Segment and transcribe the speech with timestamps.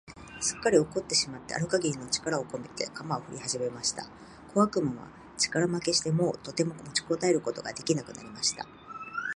[0.39, 4.09] すっかり怒ってしまってある限りの力をこめて、鎌をふりはじました。
[4.51, 8.65] 小悪魔は力負けして、もうとても持ちこたえることが出来なくなりました。